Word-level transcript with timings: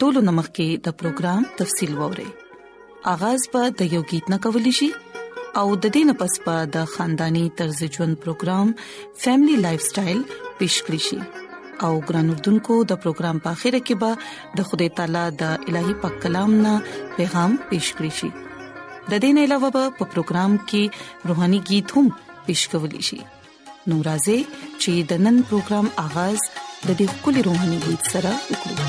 ټولو 0.00 0.24
نمخ 0.30 0.52
کې 0.52 0.84
د 0.86 1.00
پروګرام 1.02 1.48
تفصیل 1.62 1.98
ووري 2.02 2.28
آغاز 3.14 3.48
په 3.56 3.72
د 3.82 3.96
یو 3.98 4.04
गीत 4.14 4.32
نه 4.36 4.42
کولی 4.46 4.76
شي 4.80 4.90
او 5.60 5.66
د 5.82 5.84
دې 5.84 6.08
نه 6.10 6.14
پس 6.20 6.38
په 6.44 6.64
د 6.74 6.88
خاندانی 6.96 7.44
طرز 7.60 7.80
ژوند 7.96 8.20
پروګرام 8.24 8.74
فیملی 9.24 9.56
لایف 9.64 9.82
سټایل 9.88 10.22
پیښ 10.62 10.74
کړی 10.86 11.00
شي 11.08 11.16
او 11.86 11.88
ګران 12.08 12.28
اردوونکو 12.32 12.74
د 12.90 12.98
پروګرام 13.04 13.36
په 13.46 13.56
اخیره 13.56 13.80
کې 13.86 13.94
به 14.02 14.10
د 14.60 14.68
خدای 14.68 14.88
تعالی 14.98 15.22
د 15.40 15.42
الهي 15.72 15.94
پاک 16.02 16.14
کلام 16.26 16.50
نه 16.66 16.74
پیغام 17.16 17.52
پیښ 17.72 17.84
کړی 17.96 18.12
شي 18.18 18.30
د 19.10 19.22
دین 19.26 19.36
علاوه 19.46 19.68
په 19.98 20.06
پروګرام 20.14 20.52
کې 20.72 20.82
روهاني 21.32 21.60
गीत 21.74 21.86
هم 21.98 22.06
پیښ 22.46 22.60
کولی 22.74 23.02
شي 23.10 23.20
نورازې 23.90 24.38
چې 24.82 24.92
د 25.14 25.28
نن 25.28 25.36
پروګرام 25.52 25.86
آغاز 26.08 26.38
د 26.86 26.88
دې 26.98 27.06
کلی 27.28 27.40
روهاني 27.52 27.78
गीत 27.86 28.02
سره 28.16 28.30
وکړو 28.50 28.86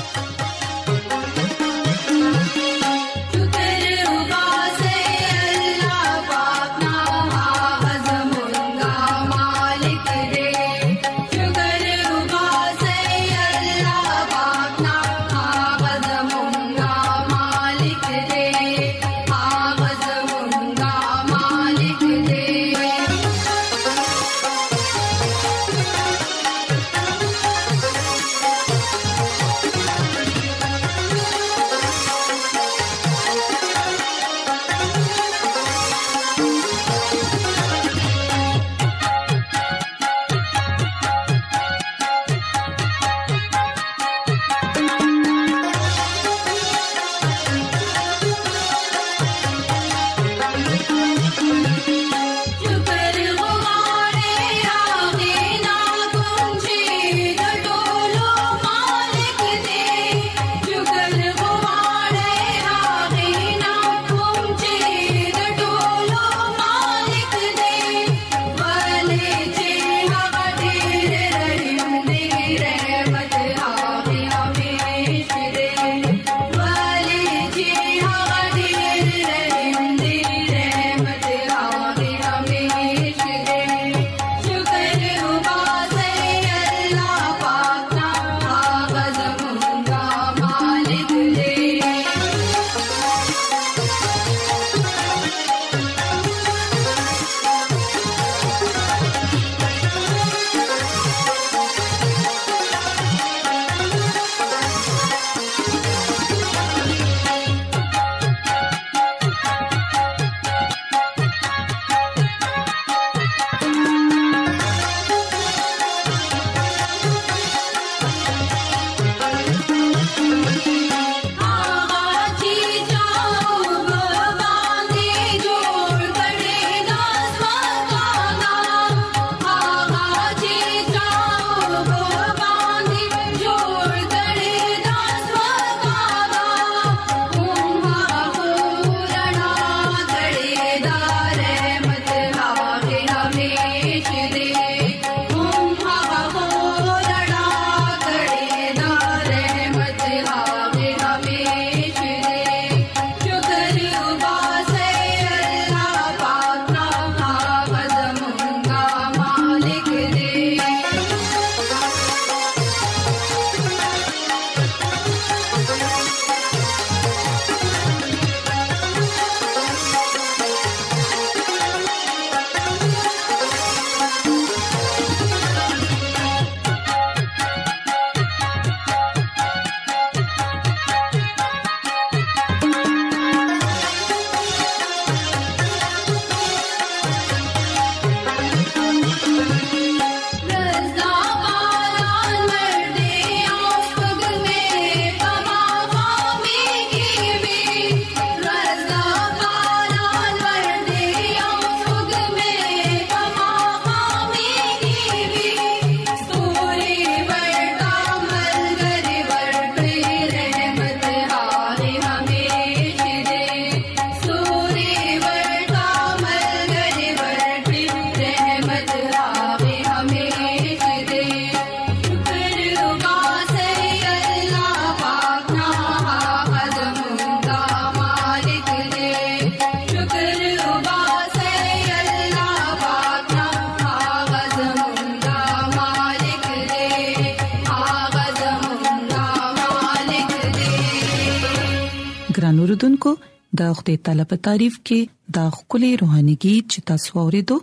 ګران 242.36 242.56
اوردونکو 242.60 243.10
د 243.58 243.74
خپل 243.78 243.94
طلب 244.06 244.30
تعریف 244.46 244.74
کې 244.86 245.00
د 245.38 245.52
خپلې 245.56 245.90
روحاني 246.02 246.34
چې 246.42 246.84
تاسو 246.90 247.10
اوریدو 247.22 247.56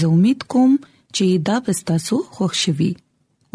زه 0.00 0.06
امید 0.14 0.40
کوم 0.54 0.72
چې 1.16 1.26
دا 1.48 1.56
پستاسو 1.66 2.16
خوښ 2.38 2.52
شي 2.62 2.90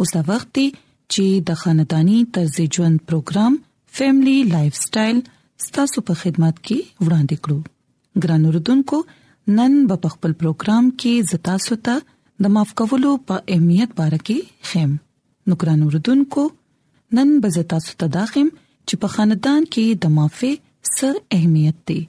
اوس 0.03 0.09
دا 0.17 0.21
وخت 0.29 0.49
دی 0.57 0.67
چې 1.13 1.25
د 1.47 1.59
خاندانی 1.63 2.19
طرز 2.37 2.55
ژوند 2.77 2.97
پروګرام 3.07 3.53
فیملی 3.99 4.37
لایف 4.53 4.75
سټایل 4.85 5.17
ستاسو 5.65 5.97
په 6.11 6.21
خدمت 6.21 6.55
کې 6.65 6.79
وړاندې 7.05 7.35
کړو 7.47 7.59
ګران 8.27 8.41
اوردونکو 8.49 8.97
نن 9.59 9.73
په 10.01 10.07
خپل 10.15 10.31
پروګرام 10.43 10.83
کې 11.03 11.33
زتا 11.33 11.55
سوتا 11.67 11.95
د 12.45 12.57
معاف 12.57 12.73
کولو 12.81 13.13
په 13.31 13.35
اهمیت 13.53 13.91
باره 13.99 14.19
کې 14.23 14.71
خیم 14.71 14.93
نو 15.47 15.59
ګران 15.61 15.79
اوردونکو 15.87 16.47
نن 17.19 17.29
به 17.45 17.55
زتا 17.57 17.77
سوتا 17.87 18.07
داخم 18.19 18.47
دا 18.55 18.67
چې 18.89 18.95
په 19.01 19.07
خاندان 19.15 19.61
کې 19.73 19.85
د 20.03 20.13
معافي 20.19 20.51
سر 20.95 21.15
اهمیت 21.35 21.77
دی 21.89 21.99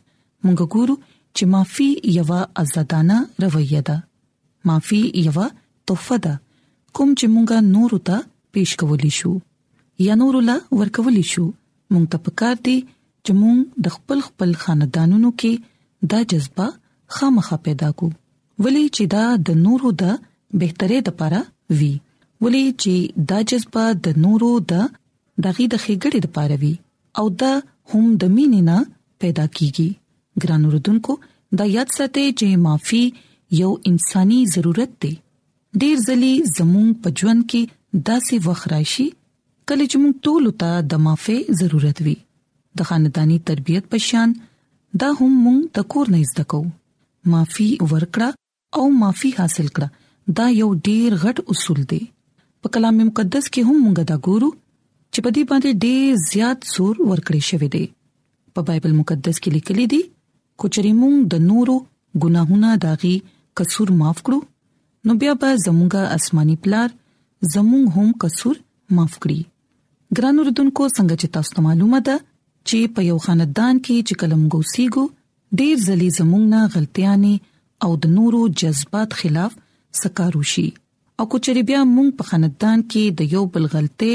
مونږ 0.45 0.59
ګورو 0.77 0.95
چې 1.37 1.43
معافي 1.55 1.89
یو 2.17 2.31
آزادانه 2.63 3.17
رویه 3.45 3.81
ده 3.89 3.97
معافي 4.71 5.01
یو 5.27 5.35
تحفه 5.89 6.17
ده 6.25 6.35
کوم 6.97 7.11
چې 7.19 7.27
مونږه 7.35 7.59
نور 7.75 7.93
ته 8.11 8.17
پیښ 8.53 8.69
کولی 8.83 9.13
شو 9.19 9.33
یا 10.07 10.15
نور 10.23 10.35
له 10.49 10.57
ورکولی 10.83 11.25
شو 11.33 11.45
مونږ 11.93 12.07
ته 12.15 12.19
پکار 12.29 12.57
دی 12.69 12.77
چې 13.25 13.33
مونږ 13.41 13.59
د 13.87 13.97
خپل 13.97 14.19
خپل 14.29 14.51
خاندانونو 14.63 15.31
کې 15.43 15.53
دا 16.15 16.21
جذبه 16.35 16.67
خامخا 17.19 17.57
پیدا 17.67 17.89
کو 18.03 18.07
ولی 18.67 18.85
چې 18.95 19.05
دا 19.15 19.25
د 19.51 19.61
نورو 19.67 19.89
د 20.05 20.17
بهتره 20.65 20.99
لپاره 21.11 21.41
وی 21.81 21.93
ولی 22.47 22.65
چې 22.81 22.95
دا 23.33 23.39
جذبه 23.53 23.85
د 24.09 24.25
نورو 24.25 24.53
د 24.73 24.91
دغه 25.47 25.65
د 25.73 25.81
خېګړې 25.85 26.19
د 26.23 26.27
پاروي 26.37 26.75
او 27.19 27.27
د 27.41 27.43
هم 27.93 28.07
د 28.23 28.33
مینینا 28.37 28.79
پیدا 29.25 29.47
کیږي 29.59 29.89
ګران 30.45 30.63
وروډونکو 30.69 31.13
دا 31.61 31.65
یاد 31.77 31.89
ساتئ 31.99 32.27
چې 32.39 32.47
معافي 32.65 33.03
یو 33.63 33.71
انساني 33.91 34.41
ضرورت 34.55 34.93
دی 35.05 35.15
ډیر 35.85 35.97
ځلی 36.09 36.33
زموږ 36.57 36.89
په 37.05 37.09
ژوند 37.21 37.43
کې 37.53 37.61
داسې 38.09 38.35
وخراشي 38.49 39.09
کله 39.69 39.85
چې 39.91 39.97
موږ 40.03 40.15
ټول 40.29 40.45
ته 40.65 40.71
د 40.93 41.03
معافي 41.07 41.37
ضرورت 41.63 41.99
وي 42.09 42.17
د 42.81 42.91
خاندانی 42.91 43.39
تربيت 43.51 43.85
پشان 43.95 44.29
دا 45.05 45.09
هم 45.21 45.33
موږ 45.45 45.61
د 45.79 45.91
کور 45.95 46.07
نه 46.17 46.21
زده 46.35 46.45
کوو 46.51 46.69
معافي 47.35 47.69
ورکړه 47.91 48.29
او 48.81 48.85
معافي 49.03 49.31
حاصل 49.41 49.67
کړه 49.75 49.89
دا 50.41 50.47
یو 50.63 50.69
ډیر 50.89 51.11
غټ 51.27 51.37
اصول 51.55 51.81
دی 51.93 52.03
په 52.65 52.77
کلام 52.77 52.99
مقدس 53.07 53.45
کې 53.53 53.63
هم 53.71 53.77
موږ 53.87 53.95
دا 54.13 54.17
ګورو 54.27 54.49
چې 55.13 55.19
په 55.27 55.31
دې 55.37 55.43
باندې 55.51 55.71
ډېر 55.85 56.09
زیات 56.31 56.59
زور 56.73 56.95
ورکړی 57.11 57.43
شوی 57.51 57.69
دی 57.75 57.85
په 58.59 58.67
بایبل 58.71 58.93
مقدس 59.01 59.37
کې 59.43 59.51
لیکلي 59.57 59.87
دي 59.95 60.01
کوچري 60.65 60.93
مونږ 61.03 61.17
د 61.35 61.45
نورو 61.51 61.77
ګناهونو 62.23 62.71
داغي 62.85 63.15
قصور 63.61 63.89
معاف 64.01 64.19
کړو 64.29 64.39
نو 65.11 65.19
بیا 65.25 65.33
به 65.45 65.51
زموږه 65.65 66.01
آسماني 66.21 66.57
پلار 66.67 66.89
زموږ 67.55 67.85
هم 67.97 68.09
قصور 68.25 68.57
معاف 68.99 69.15
کړي 69.23 69.41
ګران 70.19 70.37
اوردونکو 70.41 70.83
څنګه 70.97 71.15
چې 71.21 71.27
تاسو 71.39 71.57
معلومه 71.69 71.99
ده 72.11 72.17
چې 72.69 72.79
په 72.97 73.01
یو 73.11 73.19
خاندان 73.29 73.75
کې 73.85 73.97
چې 74.07 74.15
کلم 74.25 74.43
ګوسیګو 74.55 75.05
ډېر 75.59 75.75
ځلې 75.87 76.09
زموږ 76.19 76.43
نه 76.55 76.61
غلطیاں 76.75 77.17
او 77.87 77.91
د 78.05 78.11
نورو 78.17 78.39
جذبات 78.61 79.11
خلاف 79.21 79.53
سکاروشي 80.03 80.69
او 81.23 81.25
کوچري 81.35 81.63
بیا 81.71 81.79
مونږ 81.95 82.09
په 82.19 82.25
خاندان 82.31 82.79
کې 82.91 83.05
د 83.19 83.21
یو 83.37 83.43
بل 83.55 83.65
غلطه 83.75 84.13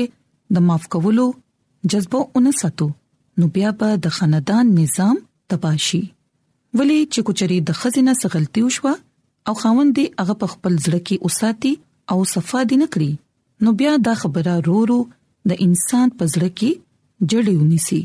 د 0.53 0.59
معاف 0.67 0.87
کولو 0.95 1.31
جذبه 1.93 2.19
اونساتو 2.39 2.87
نو 3.41 3.47
بیا 3.57 3.69
به 3.81 3.97
د 4.05 4.15
خاندان 4.19 4.65
نظام 4.79 5.17
تباشي 5.53 6.01
ولی 6.79 6.97
چې 7.13 7.27
کوچري 7.29 7.57
د 7.67 7.77
خزینه 7.81 8.13
سغلتي 8.21 8.63
وشوه 8.67 8.93
او 9.51 9.55
خاوند 9.61 9.95
دی 9.99 10.05
هغه 10.21 10.35
په 10.43 10.51
خپل 10.53 10.73
ځړه 10.85 10.99
کې 11.07 11.23
اوساتي 11.29 11.73
او 12.11 12.19
صفه 12.33 12.63
دي 12.71 12.77
نکړي 12.83 13.11
نو 13.67 13.73
بیا 13.83 13.93
دا 14.07 14.13
خبره 14.23 14.55
رورو 14.69 14.99
د 15.51 15.63
انسان 15.67 16.07
په 16.17 16.23
ځړه 16.33 16.49
کې 16.59 16.71
جړې 17.31 17.53
ونیسي 17.63 18.01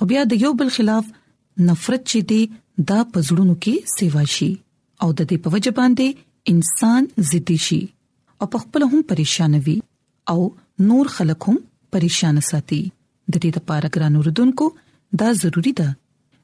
او 0.00 0.08
بیا 0.12 0.22
د 0.32 0.42
یو 0.46 0.52
بل 0.60 0.70
خلاف 0.76 1.06
نفرت 1.70 2.02
چي 2.12 2.20
دي 2.32 2.42
دا 2.88 2.98
پزړونو 3.12 3.54
کې 3.66 3.96
سیوا 3.96 4.24
شي 4.36 4.50
او 5.02 5.08
د 5.18 5.20
دې 5.30 5.38
په 5.46 5.56
وجه 5.56 5.72
باندې 5.80 6.24
انسان 6.52 7.10
ضد 7.32 7.54
شي 7.66 7.80
او 8.42 8.46
په 8.54 8.64
خپل 8.66 8.88
هم 8.92 9.02
پریشان 9.12 9.58
وي 9.68 9.76
او 10.34 10.38
نور 10.78 11.06
خلک 11.08 11.44
هم 11.48 11.56
پریشان 11.94 12.38
ساتي 12.50 12.80
د 12.86 13.34
دې 13.44 13.50
لپاره 13.60 13.86
ګران 13.96 14.14
اوردونکو 14.20 14.64
دا 15.22 15.28
ضروری 15.42 15.72
ده 15.80 15.88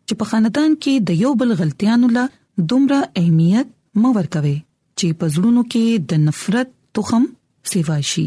چې 0.06 0.12
په 0.22 0.32
خاندان 0.32 0.70
کې 0.82 0.92
د 1.10 1.18
یو 1.24 1.32
بل 1.42 1.50
غلطیانو 1.60 2.08
له 2.16 2.24
دومره 2.72 2.98
اهمیت 3.22 3.68
مو 4.04 4.08
ورکوي 4.18 4.54
چې 4.98 5.06
په 5.22 5.26
زړونو 5.34 5.62
کې 5.74 5.84
د 6.12 6.22
نفرت 6.28 6.68
تخم 6.98 7.24
سیوا 7.72 7.98
شي 8.12 8.26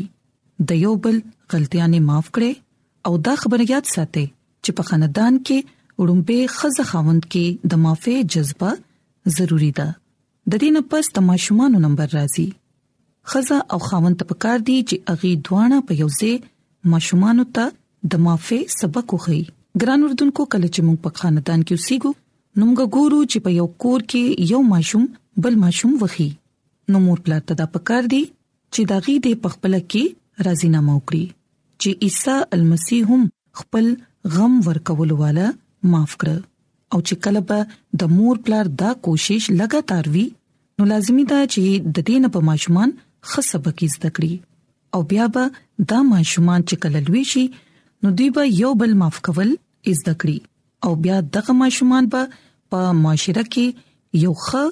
د 0.72 0.80
یو 0.84 0.94
بل 1.08 1.16
غلطیانې 1.52 2.00
معاف 2.10 2.28
کړي 2.38 2.52
او 3.10 3.14
دا 3.30 3.34
خبره 3.46 3.64
یاد 3.74 3.86
ساتي 3.96 4.26
چې 4.64 4.72
په 4.80 4.84
خاندان 4.92 5.34
کې 5.48 5.60
وړمبه 6.00 6.40
خزه 6.58 6.84
خوند 6.92 7.24
کې 7.32 7.46
د 7.74 7.82
معافي 7.88 8.16
جذبه 8.38 8.70
ضروری 9.40 9.72
ده 9.82 9.88
د 9.96 10.54
دې 10.62 10.70
نه 10.78 10.82
پس 10.94 11.06
د 11.18 11.28
ماشومان 11.32 11.80
نمبر 11.88 12.10
راځي 12.18 12.48
خزه 13.34 13.58
او 13.76 13.80
خاوند 13.88 14.18
ته 14.22 14.26
پکار 14.32 14.60
دي 14.70 14.76
چې 14.90 14.96
اغي 15.16 15.32
دوانه 15.50 15.78
په 15.90 15.94
یو 16.04 16.08
ځای 16.18 16.34
ماشومان 16.94 17.40
ته 17.58 17.64
د 18.14 18.24
معافي 18.26 18.58
سبق 18.80 19.08
وخی 19.16 19.40
ګران 19.82 20.04
اردوونکو 20.08 20.44
کله 20.56 20.68
چې 20.76 20.86
موږ 20.88 20.98
په 21.06 21.12
خاندان 21.22 21.64
کې 21.68 21.74
اوسېګو 21.78 22.12
نو 22.58 22.64
موږ 22.70 22.84
ګورو 22.96 23.22
چې 23.32 23.38
په 23.46 23.56
یو 23.60 23.68
کور 23.84 24.02
کې 24.12 24.24
یو 24.54 24.62
ماشوم 24.74 25.06
بل 25.46 25.58
ماشوم 25.64 25.96
وخی 26.02 26.28
نو 26.94 27.02
مور 27.08 27.24
پلار 27.28 27.42
ته 27.52 27.60
دا 27.62 27.68
پکار 27.78 28.04
دي 28.14 28.22
چې 28.74 28.90
داغي 28.92 29.16
د 29.28 29.40
پخپل 29.46 29.74
کې 29.92 30.04
راضینامه 30.50 30.94
وکړي 30.98 31.26
چې 31.84 32.08
عیسی 32.08 32.38
المسیح 32.58 33.12
هم 33.12 33.26
خپل 33.62 33.90
غم 34.36 34.60
ورکول 34.68 35.16
والا 35.24 35.50
معاف 35.96 36.16
کړ 36.22 36.94
او 36.94 37.02
چې 37.02 37.26
کله 37.26 37.42
به 37.52 38.04
د 38.04 38.14
مور 38.20 38.44
پلار 38.48 38.72
دا 38.84 38.94
کوشش 39.10 39.50
لګاتار 39.62 40.14
وی 40.16 40.26
نو 40.80 40.88
لازمی 40.94 41.26
دا 41.34 41.42
چې 41.44 41.98
د 42.00 42.08
دین 42.12 42.30
په 42.38 42.48
ماشومان 42.52 42.96
ښه 43.30 43.42
سبق 43.52 43.78
زده 43.96 44.10
کړي 44.16 44.34
او 44.96 45.00
بیا 45.12 45.26
به 45.36 45.44
دا 45.92 46.00
ماشومان 46.14 46.62
چې 46.70 46.76
کله 46.84 47.00
لوي 47.08 47.24
شي 47.32 47.44
نو 48.02 48.08
دوی 48.18 48.30
به 48.38 48.44
یو 48.62 48.72
بل 48.82 48.92
معاف 49.02 49.18
کول 49.28 49.50
زده 50.00 50.14
کړي 50.22 50.38
او 50.86 50.92
بیا 51.06 51.18
دغه 51.38 51.52
ماشومان 51.64 52.04
به 52.12 52.22
په 52.70 52.80
معاشره 53.04 53.44
کې 53.54 53.66
یو 54.26 54.34
ښه 54.46 54.64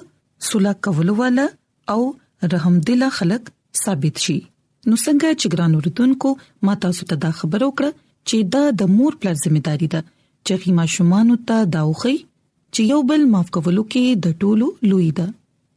صلح 0.48 0.72
کولو 0.86 1.12
والا 1.22 1.46
او 1.94 2.00
رحم 2.54 2.74
دل 2.88 3.02
خلک 3.18 3.42
ثابت 3.82 4.16
شي 4.24 4.38
نو 4.88 4.94
څنګه 5.04 5.28
چې 5.40 5.46
ګران 5.54 5.72
اوردونکو 5.76 6.28
ما 6.68 6.74
تاسو 6.86 7.08
ته 7.12 7.16
دا 7.26 7.30
خبر 7.42 7.60
ورکړه 7.66 7.90
چې 8.30 8.36
دا 8.56 8.62
د 8.82 8.92
مور 8.96 9.12
پلار 9.22 9.36
ځمېداري 9.44 9.88
ده 9.94 10.00
چې 10.46 10.54
غي 10.64 10.72
ما 10.80 10.84
شومان 10.96 11.34
ته 11.52 11.56
داوخي 11.78 12.16
چې 12.74 12.80
یو 12.94 12.98
بل 13.12 13.22
معاف 13.36 13.48
کولو 13.58 13.84
کې 13.92 14.22
د 14.24 14.26
ټولو 14.44 14.66
لوی 14.92 15.10
ده 15.20 15.26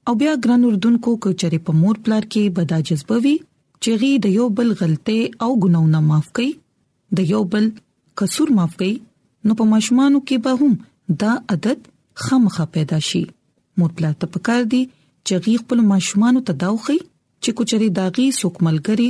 او 0.10 0.14
بیا 0.16 0.34
ګران 0.44 0.64
اردوونکو 0.66 1.14
کچري 1.24 1.58
په 1.70 1.74
مور 1.80 1.96
پلار 2.04 2.26
کې 2.34 2.52
بدا 2.60 2.78
جذبوي 2.90 3.32
چې 3.84 3.96
غي 4.04 4.12
د 4.26 4.32
یو 4.36 4.46
بل 4.60 4.70
غلطه 4.82 5.16
او 5.44 5.50
ګناونه 5.64 6.02
معاف 6.10 6.30
کړي 6.40 7.18
د 7.22 7.28
یو 7.32 7.42
بل 7.56 7.68
قصور 8.22 8.54
معاف 8.62 8.78
کړي 8.82 8.94
نو 9.52 9.58
په 9.64 9.68
مشمانو 9.74 10.22
کې 10.32 10.38
به 10.48 10.64
هم 10.64 10.78
دا 11.26 11.34
عادت 11.56 11.90
خامخه 12.28 12.66
پیدا 12.78 13.00
شي 13.10 13.24
مور 13.84 13.92
پلار 14.00 14.16
ته 14.22 14.32
پکار 14.40 14.64
دي 14.78 14.82
چې 15.28 15.44
غي 15.46 15.58
خپل 15.68 15.84
مشمانو 15.92 16.46
تداوخي 16.54 16.98
چې 17.04 17.58
کچري 17.62 17.90
داغي 18.02 18.28
سوک 18.42 18.64
ملګري 18.72 19.10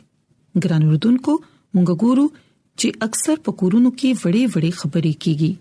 ګران 0.64 0.84
وردونکو 0.90 1.32
مونږ 1.74 1.88
ګورو 2.04 2.26
چې 2.80 2.88
اکثر 3.08 3.36
په 3.48 3.56
کورونو 3.62 3.90
کې 4.00 4.10
وړې 4.22 4.44
وړې 4.52 4.70
خبرې 4.80 5.14
کیږي 5.26 5.52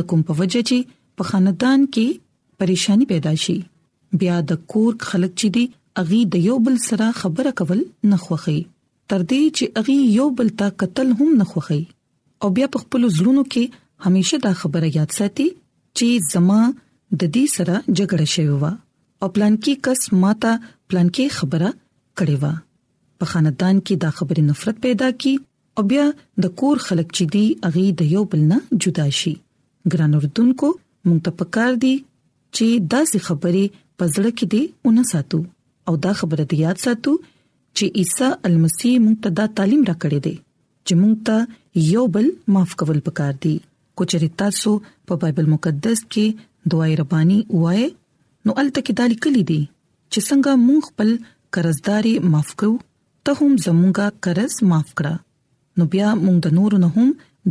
د 0.00 0.08
کوم 0.12 0.20
په 0.30 0.38
وجه 0.40 0.60
چې 0.72 0.76
په 1.20 1.30
خاندان 1.30 1.80
کې 1.94 2.06
پریشانی 2.62 3.06
پیدا 3.12 3.32
شي 3.44 3.56
بیا 4.22 4.36
د 4.50 4.60
کور 4.74 4.90
خلک 5.12 5.32
چې 5.40 5.48
دی 5.58 5.64
اغي 6.04 6.20
د 6.34 6.44
یو 6.48 6.56
بل 6.68 6.76
سره 6.88 7.06
خبره 7.22 7.52
کول 7.62 7.80
نه 8.10 8.16
خوخي 8.26 8.58
تر 9.08 9.20
دې 9.30 9.42
چې 9.56 9.66
اغي 9.84 9.96
یو 10.18 10.26
بل 10.42 10.48
ته 10.62 10.68
قتل 10.84 11.08
هم 11.18 11.30
نه 11.40 11.46
خوخي 11.54 11.80
او 12.46 12.52
بیا 12.60 12.66
په 12.76 12.84
خپل 12.84 13.02
زړونو 13.16 13.44
کې 13.52 13.64
همیشه 14.06 14.36
دا 14.46 14.52
خبره 14.60 14.88
یاد 15.00 15.10
ساتي 15.22 15.48
چې 15.56 16.30
زما 16.34 16.60
د 16.74 17.22
دې 17.34 17.44
سره 17.58 17.74
جګړه 17.98 18.26
شوی 18.36 18.60
و 18.62 18.76
او 19.22 19.28
پلانکی 19.28 19.74
کس 19.86 20.00
ماته 20.22 20.50
پلانکی 20.88 21.26
خبره 21.38 21.70
کړې 22.18 22.36
و 22.42 22.44
په 23.22 23.30
خاندان 23.32 23.76
کې 23.86 23.94
دا 24.04 24.10
خبره 24.20 24.42
نفرت 24.50 24.76
پیدا 24.86 25.08
کی 25.24 25.32
او 25.80 25.84
بیا 25.90 26.06
د 26.44 26.54
کور 26.62 26.76
خلک 26.86 27.08
چې 27.16 27.24
دی 27.34 27.44
اغي 27.70 27.82
د 28.02 28.08
یو 28.14 28.22
بل 28.34 28.42
نه 28.52 28.58
جدا 28.84 29.06
شي 29.20 29.34
ګران 29.92 30.16
اردوونکو 30.20 30.68
مونږ 31.06 31.20
ته 31.28 31.32
پکار 31.42 31.72
دی 31.84 31.92
چې 32.56 32.66
داسې 32.96 33.18
خبرې 33.28 33.64
پزړه 33.98 34.32
کې 34.38 34.46
دی 34.52 34.62
اون 34.90 35.04
ساتو 35.12 35.40
او 35.90 35.94
دا 36.08 36.12
خبره 36.22 36.44
دی 36.54 36.60
یاد 36.64 36.82
ساتو 36.86 37.14
چې 37.24 38.02
عیسی 38.02 38.30
المسی 38.52 38.90
مونږ 39.04 39.16
ته 39.26 39.30
دا 39.42 39.46
تعلیم 39.62 39.82
را 39.92 39.98
کړې 40.02 40.18
دی 40.26 40.34
چې 40.86 40.94
مونږ 41.02 41.16
ته 41.30 41.88
یو 41.94 42.06
بل 42.18 42.26
معاف 42.56 42.74
کول 42.80 43.04
پکار 43.12 43.34
دی 43.46 43.54
کو 43.96 44.02
چرې 44.10 44.36
تاسو 44.44 44.74
په 45.06 45.20
بایبل 45.24 45.52
مقدس 45.56 46.04
کې 46.12 46.46
دعای 46.72 46.96
ربانی 47.00 47.40
وایي 47.62 47.88
نو 48.46 48.52
الته 48.60 48.82
کې 48.86 48.92
دالي 49.00 49.16
کلی 49.24 49.42
دي 49.48 49.58
چې 50.12 50.18
څنګه 50.28 50.50
مونږ 50.66 50.80
خپل 50.88 51.08
قرضداري 51.56 52.12
معاف 52.34 52.50
کوو 52.60 52.76
ته 53.28 53.36
هم 53.40 53.52
زمونږه 53.64 54.06
قرض 54.26 54.54
معاف 54.72 54.88
کړه 54.98 55.14
نو 55.80 55.88
بیا 55.94 56.08
مونږ 56.24 56.36
د 56.46 56.56
نور 56.60 56.72
نه 56.84 56.88
هم 56.96 57.08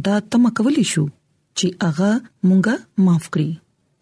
دا 0.08 0.16
تم 0.36 0.44
کولې 0.58 0.86
شو 0.94 1.06
چې 1.58 1.68
هغه 1.84 2.12
مونږه 2.50 2.76
معاف 3.08 3.26
کړي 3.34 3.52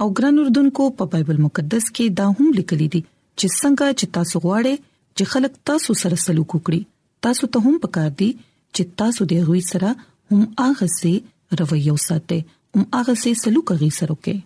او 0.06 0.10
ګران 0.18 0.36
اردوونکو 0.44 0.84
په 1.02 1.12
بایبل 1.16 1.38
مقدس 1.48 1.86
کې 1.96 2.06
دا 2.20 2.28
هم 2.38 2.48
لیکلي 2.62 2.88
دي 2.98 3.02
چې 3.40 3.48
څنګه 3.60 3.88
چې 4.00 4.06
تاسو 4.20 4.36
غواړئ 4.44 4.76
چې 5.18 5.24
خلک 5.32 5.54
تاسو 5.72 5.92
سره 6.04 6.16
سلوک 6.26 6.50
وکړي 6.54 6.82
تاسو 7.28 7.52
ته 7.56 7.66
هم 7.68 7.76
پکار 7.88 8.10
دي 8.22 8.30
چې 8.76 8.84
تاسو 9.04 9.22
د 9.32 9.48
غوي 9.48 9.62
سره 9.72 9.90
هم 10.32 10.42
هغه 10.66 10.94
سي 11.00 11.14
رویه 11.62 11.92
وساتئ 11.98 12.42
هم 12.78 12.84
هغه 13.00 13.14
سي 13.24 13.32
سلوک 13.46 13.68
غي 13.82 13.90
سره 14.02 14.12
وکړئ 14.16 14.38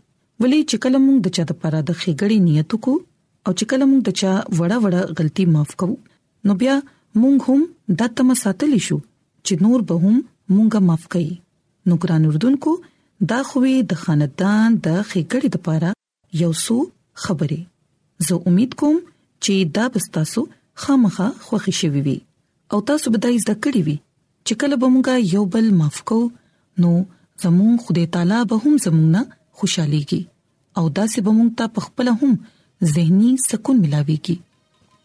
ولې 0.42 0.60
چې 0.70 0.78
کله 0.84 0.98
موږ 1.06 1.18
د 1.22 1.28
چا 1.38 1.44
د 1.50 1.54
پاره 1.64 1.80
د 1.88 1.92
خېګړې 2.00 2.38
نیت 2.48 2.72
کو 2.86 2.94
او 3.46 3.52
چې 3.58 3.64
کله 3.74 3.84
موږ 3.92 4.02
د 4.06 4.10
چا 4.20 4.32
وړه 4.58 4.78
وړه 4.84 5.02
غلطي 5.20 5.46
معاف 5.56 5.72
کوو 5.80 5.96
نو 6.50 6.54
بیا 6.62 6.76
موږ 7.22 7.36
هم 7.50 7.60
د 8.02 8.14
تم 8.20 8.28
ساتلی 8.44 8.80
شو 8.88 8.98
چې 9.46 9.54
نور 9.68 9.80
به 9.92 9.96
هم 10.06 10.16
موږ 10.54 10.72
معاف 10.90 11.04
کړي 11.14 11.36
نو 11.92 11.98
ګران 12.06 12.24
اردوونکو 12.30 12.72
دا 13.34 13.40
خوې 13.50 13.76
د 13.94 14.02
خاندان 14.04 14.68
د 14.86 14.88
خېګړې 15.10 15.48
د 15.56 15.64
پاره 15.68 15.92
یو 16.44 16.50
څو 16.66 16.76
خبرې 17.26 17.62
زه 18.30 18.36
امید 18.54 18.72
کوم 18.84 18.98
چې 19.44 19.54
دا 19.76 19.86
بستاسو 19.98 20.42
خامخه 20.86 21.28
خوښی 21.50 21.74
شوي 21.82 22.02
وي 22.08 22.18
او 22.76 22.80
تاسو 22.92 23.06
به 23.16 23.20
دا 23.26 23.30
زده 23.44 23.56
کړی 23.64 23.82
وي 23.88 23.98
چې 24.46 24.54
کله 24.64 24.76
به 24.84 24.88
موږ 24.96 25.08
یو 25.36 25.44
بل 25.58 25.66
معاف 25.84 25.98
کوو 26.08 26.26
نو 26.86 26.92
زموږ 27.46 27.74
خدای 27.88 28.06
تعالی 28.18 28.40
به 28.54 28.60
هم 28.64 28.74
زموږ 28.88 29.08
نه 29.18 29.22
خوشحاليږي 29.62 30.22
او 30.80 30.86
داسې 30.98 31.20
به 31.26 31.32
مونږ 31.38 31.50
ته 31.58 31.84
خپل 31.86 32.08
هم 32.20 32.32
زهني 32.94 33.32
سکون 33.50 33.78
ملاويږي 33.86 34.36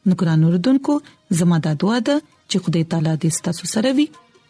نو 0.08 0.12
ګران 0.22 0.40
اوردونکو 0.48 0.94
زموږ 1.40 1.60
د 1.66 1.78
دعا 1.84 1.98
ده 2.10 2.16
چې 2.50 2.56
خدای 2.66 2.84
تعالی 2.92 3.14
دې 3.22 3.30
ستاسو 3.38 3.64
سره 3.74 3.90
وي 4.00 4.06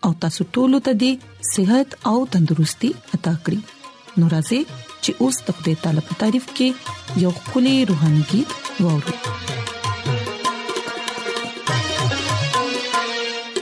او 0.09 0.13
تاسو 0.25 0.43
ټول 0.55 0.73
ته 0.89 0.93
دې 1.01 1.13
صحت 1.53 1.89
او 2.13 2.17
تندرستي 2.35 2.91
عطا 3.15 3.35
کړی 3.45 3.61
نو 4.19 4.25
راځي 4.35 4.61
چې 5.05 5.11
اوس 5.21 5.37
تک 5.47 5.59
دې 5.67 5.75
تعالی 5.83 6.03
په 6.09 6.15
تعریف 6.23 6.47
کې 6.57 6.69
یو 7.23 7.33
خولي 7.47 7.77
روحاني 7.91 8.23
गीत 8.35 8.59
ووري 8.85 9.17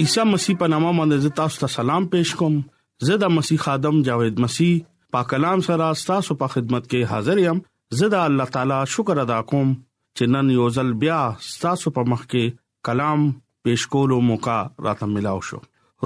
عیسی 0.00 0.20
مسیح 0.28 0.54
په 0.60 0.66
نامه 0.72 0.90
باندې 0.98 1.30
تاسو 1.38 1.58
ته 1.62 1.68
سلام 1.72 2.04
پېښ 2.12 2.38
کوم 2.42 2.54
زدا 3.06 3.28
مسیح 3.38 3.58
خادم 3.64 3.96
جاوید 4.06 4.38
مسیح 4.44 4.78
پاک 5.14 5.26
کلام 5.32 5.64
سره 5.66 5.88
تاسو 6.10 6.36
په 6.42 6.46
خدمت 6.54 6.84
کې 6.92 7.08
حاضر 7.10 7.40
یم 7.42 7.58
زدا 8.02 8.20
الله 8.28 8.54
تعالی 8.54 8.78
شکر 8.92 9.18
ادا 9.24 9.40
کوم 9.50 9.74
چې 9.74 10.30
نن 10.36 10.52
یو 10.54 10.68
ځل 10.76 10.92
بیا 11.02 11.18
تاسو 11.64 11.92
په 11.98 12.08
مخ 12.12 12.22
کې 12.24 12.56
کلام 12.90 13.26
پېښ 13.66 13.92
کولو 13.96 14.20
موقع 14.30 14.54
راته 14.88 15.08
ملاو 15.16 15.42
شو 15.48 15.60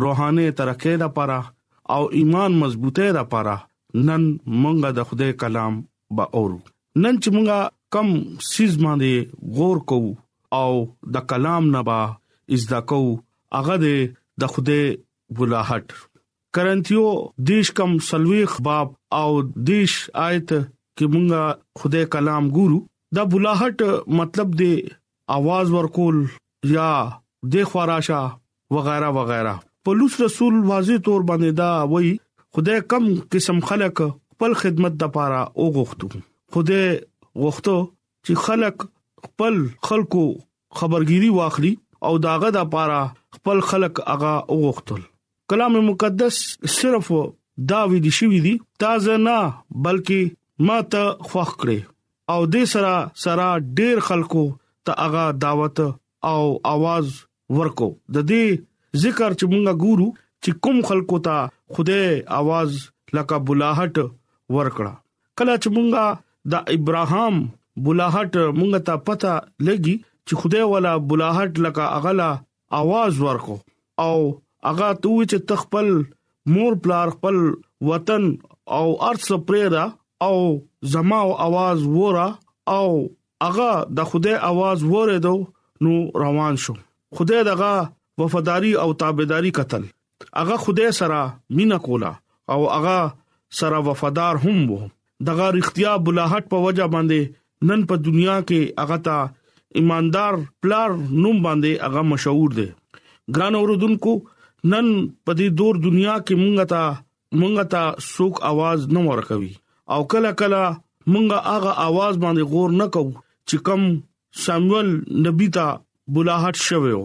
روحاني 0.06 0.46
ترقې 0.60 0.98
لپاره 1.04 1.36
او 1.98 2.08
ایمان 2.22 2.56
مضبوطه 2.64 3.06
لپاره 3.18 3.56
نن 4.08 4.24
مونږه 4.32 4.96
د 4.98 5.06
خدای 5.12 5.36
کلام 5.44 5.76
به 6.22 6.32
اورو 6.40 6.56
نن 7.04 7.22
چې 7.22 7.38
مونږه 7.38 7.62
کم 7.98 8.42
سیز 8.50 8.78
باندې 8.82 9.60
غور 9.60 9.82
کوو 9.94 10.12
او 10.62 10.70
د 11.18 11.28
کلام 11.34 11.70
نه 11.78 11.84
با 11.92 12.00
از 12.58 12.66
دا 12.74 12.82
کوو 12.94 13.14
هغه 13.54 13.76
د 14.42 14.52
خوده 14.54 14.84
ګلاحت 15.38 15.92
کرنتیو 16.56 17.06
دیش 17.50 17.70
کم 17.78 17.96
سلويخ 18.08 18.60
باب 18.66 18.88
او 19.20 19.30
دیش 19.68 19.94
آیت 20.26 20.48
کې 20.50 21.06
مونږه 21.14 21.82
خوده 21.82 22.02
کلام 22.16 22.48
ګورو 22.58 22.78
دا 23.16 23.22
ګلاحت 23.34 23.82
مطلب 24.20 24.54
دی 24.62 24.72
आवाज 25.38 25.66
ورکول 25.78 26.18
یا 26.74 26.88
د 27.54 27.64
خوراشه 27.72 28.18
وغیرہ 28.76 29.08
وغیرہ 29.18 29.54
پولیس 29.88 30.20
رسول 30.20 30.54
واضح 30.68 31.00
تور 31.08 31.24
باندې 31.30 31.58
دا 31.62 31.82
وای 31.92 32.12
خدای 32.56 32.80
کم 32.92 33.04
قسم 33.34 33.58
خلق 33.70 34.00
خپل 34.02 34.54
خدمت 34.62 34.92
د 35.02 35.10
پاره 35.16 35.40
وغوښتو 35.42 36.24
خدای 36.56 36.86
غوښتو 37.42 37.76
چې 37.86 38.46
خلق 38.46 38.86
خپل 39.26 39.58
خلکو 39.90 40.24
خبرګيري 40.78 41.32
واخلي 41.40 41.74
او 42.08 42.14
داغه 42.28 42.54
د 42.58 42.70
پاره 42.76 43.00
خپل 43.46 43.60
خلق 43.70 43.98
هغه 44.12 44.30
وغوښتل 44.52 45.02
کلام 45.50 45.74
مقدس 45.88 46.36
صرف 46.76 47.08
دا 47.72 47.80
وی 47.90 47.98
دي 48.06 48.10
شوی 48.18 48.38
دي 48.46 48.52
تازه 48.84 49.16
نه 49.26 49.38
بلکې 49.86 50.64
ما 50.70 50.78
ته 50.94 51.02
خوښ 51.28 51.50
کړې 51.60 51.78
او 52.32 52.40
دې 52.54 52.64
سره 52.72 52.94
سره 53.24 53.44
ډېر 53.78 53.96
خلکو 54.06 54.42
ته 54.88 54.92
هغه 55.02 55.24
دعوت 55.44 55.78
او 56.30 56.40
आवाज 56.72 57.04
ورکو 57.58 57.88
د 58.16 58.26
دې 58.30 59.04
ذکر 59.04 59.38
چې 59.38 59.46
مونږه 59.52 59.78
ګورو 59.82 60.08
چې 60.42 60.50
کوم 60.68 60.82
خلکو 60.90 61.20
ته 61.26 61.46
خوده 61.74 62.00
आवाज 62.38 62.76
لکه 63.18 63.38
بلاحت 63.52 64.00
ورکړه 64.00 64.96
کله 65.42 65.54
چې 65.62 65.68
مونږه 65.76 66.10
د 66.56 66.74
ابراهام 66.78 67.38
بلاحت 67.90 68.42
مونږ 68.42 68.84
ته 68.90 69.04
پتا 69.12 69.34
لګي 69.70 69.96
چې 70.02 70.42
خدای 70.42 70.66
والا 70.74 70.96
بلاحت 71.14 71.64
لکه 71.68 71.88
اغلا 72.00 72.30
आवाज 72.74 73.18
ورکو 73.20 73.54
او 74.02 74.40
هغه 74.64 74.86
ته 74.94 75.26
چې 75.30 75.36
تخپل 75.48 75.90
مور 76.52 76.72
پلار 76.82 77.08
خپل 77.16 77.36
وطن 77.88 78.24
او 78.78 78.84
ارث 79.08 79.26
پرېرا 79.46 79.84
او 80.26 80.58
زما 80.92 81.20
आवाज 81.46 81.78
وره 81.98 82.28
او 82.68 83.08
هغه 83.44 83.70
د 83.98 84.04
خوده 84.10 84.34
आवाज 84.48 84.82
وره 84.92 85.18
دو 85.24 85.34
نو 85.82 85.90
روان 86.24 86.56
شو 86.62 86.74
خوده 87.16 87.42
دغه 87.48 87.72
وفاداری 88.18 88.72
او 88.82 88.92
تابعداري 88.92 89.50
قتل 89.50 89.82
هغه 90.36 90.56
خوده 90.56 90.90
سره 90.90 91.38
مینا 91.50 91.78
کولا 91.78 92.12
او 92.52 92.70
هغه 92.72 93.12
سره 93.50 93.78
وفادار 93.88 94.36
هم 94.36 94.70
وو 94.70 94.88
دغه 95.26 95.48
اختیار 95.58 95.98
بلاحت 95.98 96.48
په 96.50 96.56
وجه 96.68 96.86
باندې 96.94 97.70
نن 97.70 97.86
په 97.92 97.96
دنیا 98.08 98.36
کې 98.40 98.82
هغه 98.82 98.98
ته 99.08 99.18
ایماندار 99.78 100.34
پلار 100.64 100.92
نوم 100.98 101.42
باندې 101.46 101.86
هغه 101.86 102.02
مشهور 102.10 102.52
دی 102.58 102.66
ګران 103.38 103.56
اوردونکو 103.58 104.12
نن 104.74 104.86
په 105.24 105.36
دې 105.40 105.48
دور 105.60 105.80
دنیا 105.86 106.14
کې 106.22 106.40
مونږه 106.42 106.66
تا 106.72 106.82
مونږه 107.40 107.64
تا 107.74 107.82
سوک 108.06 108.40
आवाज 108.52 108.86
نه 108.98 109.02
ورکوي 109.08 109.50
او 109.96 109.98
کله 110.14 110.32
کله 110.42 110.60
مونږه 110.78 111.44
هغه 111.48 111.76
आवाज 111.86 112.22
باندې 112.24 112.54
غور 112.54 112.74
نه 112.80 112.86
کوو 112.96 113.12
چې 113.18 113.66
کوم 113.68 113.84
ساموئل 114.46 114.90
نبی 115.28 115.50
ته 115.58 115.76
بلاحت 116.18 116.62
شوو 116.68 116.96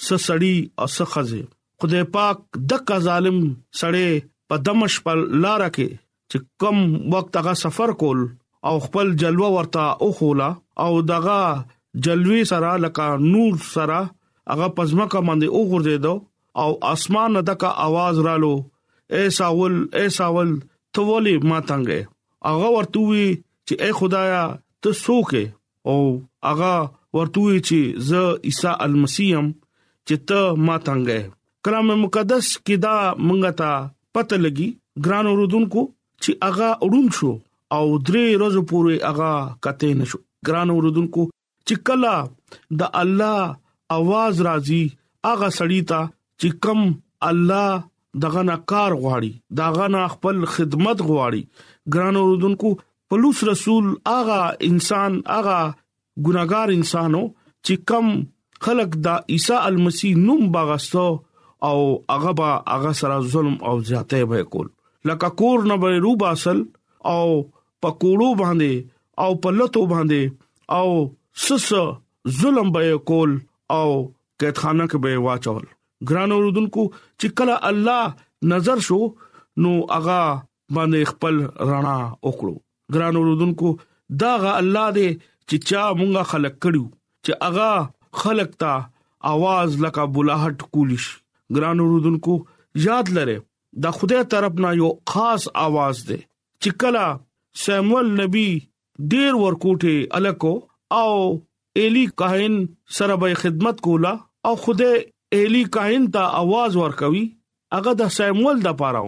سسړی 0.07 0.57
او 0.85 0.91
سخزه 0.97 1.43
خدای 1.83 2.05
پاک 2.17 2.39
دغه 2.73 2.97
ظالم 3.07 3.37
سړی 3.83 4.11
په 4.53 4.67
دمش 4.71 4.95
پر 5.07 5.19
لار 5.47 5.63
کې 5.75 5.89
چې 6.31 6.39
کم 6.65 6.77
وخت 7.17 7.33
هغه 7.43 7.55
سفر 7.65 7.91
کول 8.05 8.21
او 8.71 8.75
خپل 8.91 9.07
جلوه 9.25 9.49
ورته 9.57 9.87
او 10.05 10.11
خولا 10.19 10.51
او 10.85 10.91
دغه 11.15 11.41
جلوی 12.05 12.45
سره 12.57 12.71
لکه 12.85 13.07
نور 13.33 13.55
سره 13.75 13.99
هغه 14.51 14.69
پزما 14.77 15.07
کا 15.13 15.21
باندې 15.29 15.47
او 15.59 15.73
غور 15.73 15.83
دی 15.91 15.97
دو 16.05 16.15
او 16.63 16.73
اسمان 16.93 17.35
دغه 17.49 17.69
आवाज 17.87 18.17
رالو 18.27 18.55
اے 19.15 19.23
ساول 19.39 19.75
اے 19.97 20.05
ساول 20.19 20.51
ته 20.95 21.01
ولي 21.09 21.35
ما 21.51 21.59
تنګه 21.69 22.01
هغه 22.53 22.69
ورته 22.77 23.01
وی 23.11 23.27
چې 23.67 23.75
اے 23.83 23.91
خدایا 24.01 24.43
ته 24.83 24.91
سوکې 25.05 25.45
او 25.91 25.97
هغه 26.49 26.75
ورته 27.17 27.41
وی 27.45 27.59
چې 27.69 27.81
زه 28.11 28.23
عیسی 28.51 28.73
المسیم 28.87 29.47
چې 30.07 30.17
ته 30.29 30.41
ما 30.69 30.77
تنګه 30.87 31.19
کلام 31.67 31.89
مقدس 32.07 32.47
کې 32.65 32.77
دا 32.87 32.97
مونږه 33.27 33.53
ته 33.61 33.73
پته 34.15 34.37
لګي 34.47 34.69
ګران 35.09 35.27
اوردونکو 35.35 35.83
چې 36.23 36.33
هغه 36.49 36.71
اړون 36.85 37.07
شو 37.21 37.33
او 37.77 37.85
درې 38.07 38.27
ورځې 38.41 38.63
پورې 38.71 38.95
هغه 39.09 39.31
کته 39.67 39.91
نشو 40.01 40.19
ګران 40.49 40.69
اوردونکو 40.79 41.23
چې 41.67 41.75
کلا 41.89 42.17
د 42.83 42.93
الله 43.05 43.55
आवाज 44.01 44.35
راځي 44.53 44.83
هغه 45.27 45.49
سړی 45.63 45.83
ته 45.93 46.03
چې 46.45 46.51
کم 46.65 46.81
الله 47.27 48.23
دغه 48.23 48.41
نه 48.49 48.55
کار 48.73 48.93
غواړي 49.03 49.33
دغه 49.61 49.85
نه 49.95 50.01
خپل 50.15 50.37
خدمت 50.55 50.99
غواړي 51.11 51.43
ګران 51.95 52.17
اوردونکو 52.23 52.71
پلوص 53.13 53.39
رسول 53.51 53.85
اغا 54.19 54.41
انسان 54.69 55.13
اغا 55.39 55.61
ګناګار 56.25 56.69
انسانو 56.79 57.23
چې 57.67 57.75
کم 57.89 58.07
خلق 58.67 58.91
دا 59.07 59.15
عیسی 59.37 59.55
المسی 59.69 60.11
نوم 60.27 60.43
باغستو 60.57 61.05
او 61.69 61.79
هغه 62.15 62.33
با 62.41 62.49
هغه 62.75 62.93
سره 63.01 63.17
ظلم 63.35 63.55
او 63.71 63.73
زیاته 63.93 64.23
به 64.33 64.43
کول 64.57 64.69
لکه 65.13 65.31
کور 65.43 65.65
نه 65.71 65.77
به 65.85 65.97
روب 66.07 66.25
اصل 66.33 66.59
او 67.15 67.23
پکوړو 67.85 68.43
باندې 68.43 68.91
او 69.25 69.31
پلتو 69.47 69.87
باندې 69.95 70.37
او 70.81 71.47
سس 71.47 72.43
ظلم 72.43 72.73
به 72.77 72.99
کول 73.13 73.39
او 73.79 73.89
کتخانه 74.45 74.93
کې 74.93 75.03
به 75.09 75.25
واچول 75.29 75.73
ګران 76.09 76.33
اوردونکو 76.37 76.85
چې 77.21 77.29
کله 77.39 77.57
الله 77.71 78.53
نظر 78.55 78.83
شو 78.89 78.99
نو 79.65 79.73
هغه 79.97 80.19
باندې 80.79 81.13
خپل 81.13 81.39
رڼا 81.71 81.97
وکړو 82.01 82.99
ګران 82.99 83.21
اوردونکو 83.21 83.73
داغه 84.25 84.55
الله 84.63 84.89
دې 84.99 85.23
چې 85.23 85.71
چا 85.71 85.85
مونږه 86.01 86.29
خلق 86.33 86.59
کړو 86.65 86.85
چې 87.29 87.41
هغه 87.47 88.25
خلق 88.25 88.53
تا 88.65 88.75
आवाज 89.31 89.77
لکه 89.87 90.03
بلاحت 90.19 90.65
کولیش 90.77 91.05
ګران 91.59 91.79
اوردونکو 91.87 92.33
یاد 92.89 93.13
لره 93.19 93.37
دا 93.85 93.91
خدای 94.01 94.27
طرف 94.37 94.59
نه 94.67 94.73
یو 94.83 94.91
خاص 95.15 95.47
आवाज 95.65 96.03
ده 96.13 96.19
چې 96.25 96.81
کلا 96.85 97.07
سمول 97.63 98.11
نبی 98.21 98.47
ډیر 99.15 99.35
ورکوټه 99.41 99.97
الکو 100.21 100.51
او 101.01 101.11
الی 101.87 102.03
کاهن 102.25 102.57
سره 102.99 103.19
به 103.25 103.37
خدمت 103.45 103.81
کولا 103.89 104.13
او 104.49 104.53
خدای 104.67 105.01
اهلی 105.35 105.63
کاین 105.77 106.05
ته 106.15 106.19
आवाज 106.41 106.73
ورکوي 106.83 107.23
هغه 107.77 107.93
د 108.01 108.11
سیمول 108.17 108.59
د 108.67 108.75
پاره 108.81 109.03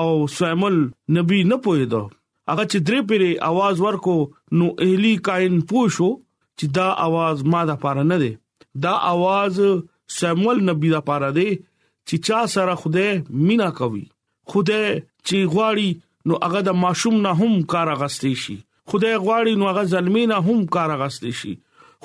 او 0.00 0.06
سیمول 0.36 0.76
نبی 1.16 1.38
نه 1.50 1.56
پوهیدو 1.66 2.00
هغه 2.52 2.64
چې 2.70 2.78
درې 2.86 3.00
پیری 3.10 3.30
आवाज 3.48 3.76
ورکو 3.86 4.14
نو 4.60 4.66
اهلی 4.86 5.12
کاین 5.28 5.54
پوښو 5.72 6.08
چې 6.58 6.66
دا 6.78 6.88
आवाज 7.04 7.36
ما 7.52 7.60
د 7.70 7.78
پاره 7.84 8.04
نه 8.12 8.16
دی 8.22 8.30
دا 8.86 8.94
आवाज 9.12 9.56
سیمول 10.18 10.62
نبی 10.70 10.90
د 10.94 11.04
پاره 11.10 11.28
دی 11.38 11.48
چې 11.50 12.24
چا 12.28 12.40
سره 12.54 12.74
خوده 12.84 13.04
مینا 13.50 13.68
کوي 13.82 14.02
خوده 14.54 14.80
چې 14.86 15.52
غواړي 15.52 15.90
نو 16.32 16.40
هغه 16.46 16.64
د 16.70 16.80
ماشوم 16.86 17.20
نه 17.28 17.32
هم 17.42 17.54
کار 17.74 17.92
غستې 17.92 18.42
شي 18.44 18.58
خوده 18.92 19.14
غواړي 19.26 19.62
نو 19.62 19.70
هغه 19.70 19.86
ظلمینه 19.94 20.40
هم 20.48 20.66
کار 20.78 20.96
غستې 21.04 21.38
شي 21.42 21.54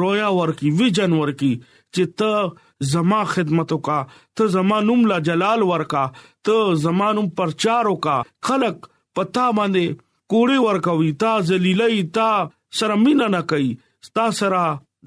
رویا 0.00 0.28
ورکي 0.38 0.70
ویژن 0.80 1.16
ورکي 1.18 1.52
چې 1.66 2.14
ته 2.22 2.86
زما 2.92 3.18
خدمتو 3.32 3.78
کا 3.88 3.98
ته 4.38 4.52
زما 4.54 4.78
نوم 4.90 5.02
لا 5.10 5.18
جلال 5.28 5.64
ورکا 5.72 6.04
ته 6.48 6.62
زما 6.86 7.10
نوم 7.18 7.28
پرچارو 7.40 7.94
کا 8.06 8.14
خلق 8.50 8.88
پتا 9.20 9.46
باندې 9.60 10.00
کوړي 10.34 10.58
ورکوي 10.68 11.10
تا 11.24 11.34
ذلیلای 11.52 12.00
تا 12.18 12.30
شرمینا 12.80 13.28
نه 13.36 13.42
کوي 13.54 13.70
ستا 14.10 14.28
سره 14.42 14.62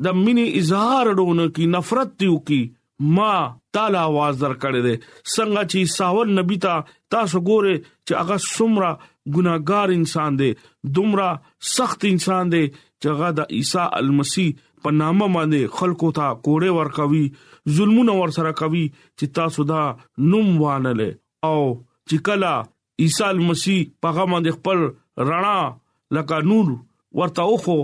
د 0.07 0.17
مینې 0.23 0.63
اظهار 0.63 1.15
ډون 1.21 1.45
کی 1.57 1.65
نفرت 1.77 2.13
دیو 2.23 2.37
کی 2.51 2.61
ما 3.03 3.31
تعالی 3.73 3.97
आवाज 3.97 4.35
درکړې 4.43 4.81
ده 4.87 5.21
څنګه 5.33 5.61
چې 5.71 5.79
ساول 5.97 6.27
نبی 6.39 6.57
ته 6.65 6.83
تاسو 7.15 7.39
ګوره 7.47 7.73
چې 8.07 8.13
هغه 8.19 8.35
سمرا 8.53 8.91
ګناګار 9.35 9.89
انسان 9.97 10.31
دی 10.39 10.49
دومره 10.95 11.29
سخت 11.75 12.05
انسان 12.09 12.43
دی 12.53 12.63
چې 13.01 13.07
هغه 13.13 13.29
د 13.39 13.51
عیسی 13.57 13.85
المسی 14.01 14.45
په 14.83 14.91
نامه 14.99 15.27
باندې 15.35 15.61
خلکو 15.79 16.11
ته 16.19 16.27
کوړې 16.45 16.69
ورکوي 16.79 17.25
ظلمونه 17.77 18.13
ورسره 18.21 18.51
کوي 18.61 18.85
چې 19.19 19.25
تاسو 19.39 19.63
دا 19.73 19.81
نوم 20.33 20.49
وانل 20.63 21.01
او 21.49 21.57
چې 22.09 22.17
کلا 22.29 22.53
عیسی 23.05 23.23
المسی 23.31 23.77
پیغام 24.05 24.35
باندې 24.37 24.61
خپل 24.61 25.27
رڼا 25.31 25.57
لکه 26.19 26.37
نور 26.53 26.71
ورته 27.21 27.47
اوخو 27.49 27.77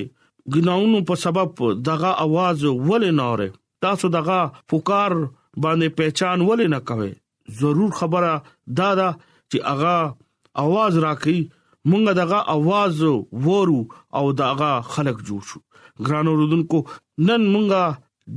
ګناونو 0.53 0.99
په 1.09 1.15
سبب 1.25 1.49
دغه 1.89 2.11
आवाज 2.25 2.59
ولې 2.89 3.11
نه 3.19 3.25
اوري 3.31 3.49
تاسو 3.85 4.07
دغه 4.17 4.39
پکار 4.71 5.13
باندې 5.63 5.89
پہچان 5.99 6.39
ولې 6.49 6.67
نه 6.75 6.81
کوي 6.89 7.13
ضرور 7.61 7.91
خبره 7.99 8.33
دا 8.79 8.91
ده 9.01 9.09
چې 9.51 9.59
اغا 9.73 9.97
आवाज 10.65 10.93
راکړي 11.07 11.41
مونږ 11.91 12.05
دغه 12.23 12.39
आवाज 12.57 12.95
وورو 13.47 13.81
او 14.19 14.25
دغه 14.43 14.71
خلق 14.95 15.17
جوړ 15.29 15.43
شو 15.51 15.59
ګرانو 16.07 16.33
رودونکو 16.41 16.79
نن 17.29 17.43
مونږه 17.55 17.83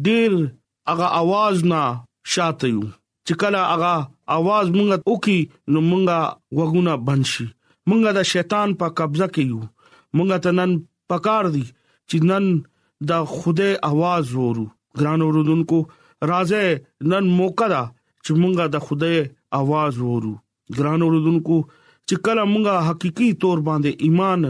ډیر 0.08 0.32
اغه 0.94 1.08
आवाज 1.22 1.56
نه 1.72 1.82
شاته 2.34 2.66
یو 2.74 2.84
چې 3.28 3.34
کله 3.42 3.60
اغه 3.76 3.94
आवाज 4.38 4.66
مونږه 4.78 4.96
اوکي 5.12 5.40
نو 5.72 5.80
مونږه 5.92 6.20
وګونه 6.58 6.94
بنشي 7.08 7.48
مونږه 7.90 8.10
د 8.18 8.20
شیطان 8.34 8.68
په 8.80 8.86
قبضه 9.00 9.28
کې 9.34 9.44
یو 9.52 9.62
مونږه 10.18 10.38
تنن 10.46 10.72
پکار 11.12 11.46
دي 11.56 11.66
چې 12.10 12.18
نن 12.30 12.46
دا 13.10 13.18
خوده 13.36 13.70
आवाज 13.92 14.26
ورو 14.44 14.66
ګران 15.00 15.20
اوردونکو 15.26 15.78
راځه 16.32 16.62
نن 17.12 17.26
موقع 17.40 17.68
دا 17.76 17.84
چې 18.24 18.32
مونږه 18.42 18.64
د 18.74 18.78
خوده 18.86 19.12
आवाज 19.62 19.94
ورو 20.10 20.34
ګران 20.78 21.00
اوردونکو 21.06 21.58
چې 22.08 22.16
کله 22.26 22.42
مونږه 22.54 22.76
حقيقي 22.88 23.30
تور 23.42 23.58
باندې 23.68 23.92
ایمان 24.06 24.42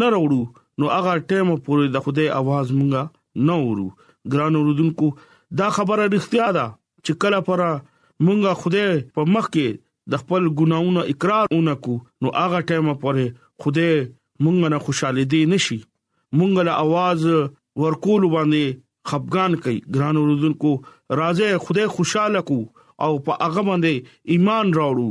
نه 0.00 0.06
وروړو 0.12 0.42
نو 0.78 0.84
هغه 0.96 1.12
ټیم 1.30 1.48
پورې 1.66 1.84
د 1.94 2.04
خوده 2.04 2.24
आवाज 2.40 2.66
مونږه 2.78 3.02
نه 3.46 3.54
ورو 3.66 3.88
ګران 4.32 4.52
اوردونکو 4.60 5.06
دا 5.58 5.66
خبره 5.76 6.02
اړتیا 6.08 6.46
ده 6.58 6.66
چې 7.04 7.12
کله 7.22 7.38
پر 7.48 7.60
مونږه 8.26 8.52
خوده 8.60 8.84
په 9.16 9.22
مخ 9.34 9.46
کې 9.54 9.68
د 10.12 10.22
خپل 10.22 10.42
ګناونو 10.58 11.00
اقرار 11.12 11.44
اونکو 11.56 11.94
نو 12.22 12.28
هغه 12.42 12.58
ټیم 12.70 12.86
پورې 13.02 13.26
خوده 13.62 13.88
مونږ 14.44 14.56
نه 14.74 14.78
خوشاله 14.86 15.24
دي 15.32 15.40
نشي 15.52 15.78
مونږ 16.38 16.66
له 16.68 16.74
आवाज 16.86 17.24
ورکول 17.84 18.26
باندې 18.34 18.76
خفقان 19.12 19.56
کوي 19.64 19.78
ګران 19.96 20.16
اوردونکو 20.22 20.70
راځه 21.20 21.62
خدای 21.68 21.88
خوشاله 21.96 22.42
کو 22.50 22.56
او 23.06 23.10
په 23.26 23.46
هغه 23.48 23.64
باندې 23.70 24.36
ایمان 24.36 24.72
راوړو 24.78 25.10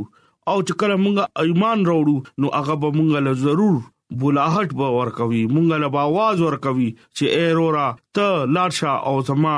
او 0.53 0.57
چې 0.67 0.73
کله 0.83 0.97
مونږ 1.03 1.51
ایمان 1.51 1.83
راوړو 1.91 2.15
نو 2.43 2.51
هغه 2.57 2.75
به 2.83 2.97
مونږ 2.97 3.23
له 3.27 3.33
ضرور 3.43 3.77
بولاحت 4.23 4.73
به 4.81 4.89
ورکوي 4.95 5.41
مونږ 5.53 5.79
له 5.85 5.89
आवाज 6.09 6.43
ورکوي 6.47 6.89
چې 6.97 7.39
ایرورا 7.39 7.87
ته 8.19 8.43
لارشا 8.57 8.93
او 9.11 9.15
زما 9.31 9.55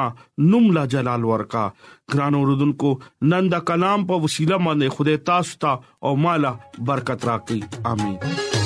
نوم 0.51 0.69
لا 0.77 0.85
جلال 0.95 1.27
ورکا 1.31 1.65
ګران 2.13 2.39
اوردونکو 2.43 2.93
نن 3.33 3.51
دا 3.55 3.59
کلام 3.71 4.07
په 4.13 4.23
وسیله 4.27 4.63
باندې 4.67 4.95
خدای 4.99 5.17
تاسو 5.33 5.59
ته 5.65 5.75
او 6.11 6.15
مالا 6.27 6.53
برکت 6.91 7.29
راکړي 7.31 7.93
امين 7.95 8.65